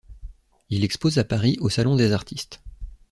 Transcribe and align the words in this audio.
Il 0.71 0.83
expose 0.83 1.19
à 1.19 1.23
Paris 1.23 1.57
au 1.59 1.69
Salon 1.69 1.95
des 1.95 2.11
Artistes. 2.11 2.63